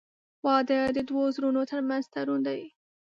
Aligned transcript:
•واده 0.45 0.79
د 0.97 0.99
دوه 1.09 1.23
زړونو 1.35 1.61
تر 1.71 1.79
منځ 1.89 2.05
تړون 2.13 2.39
دی. 2.47 2.61